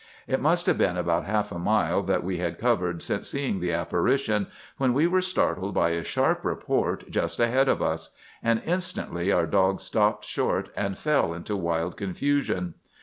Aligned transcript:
"It 0.25 0.41
must 0.41 0.65
have 0.65 0.79
been 0.79 0.97
about 0.97 1.25
half 1.25 1.51
a 1.51 1.59
mile 1.59 2.01
that 2.01 2.23
we 2.23 2.37
had 2.39 2.57
covered 2.57 3.03
since 3.03 3.29
seeing 3.29 3.59
the 3.59 3.71
apparition, 3.71 4.47
when 4.77 4.95
we 4.95 5.05
were 5.05 5.21
startled 5.21 5.75
by 5.75 5.89
a 5.91 6.03
sharp 6.03 6.43
report 6.43 7.07
just 7.11 7.39
ahead 7.39 7.69
of 7.69 7.83
us; 7.83 8.09
and 8.41 8.63
instantly 8.65 9.31
our 9.31 9.45
dogs 9.45 9.83
stopped 9.83 10.25
short 10.25 10.69
and 10.75 10.97
fell 10.97 11.35
into 11.35 11.55
wild 11.55 11.97
confusion. 11.97 12.73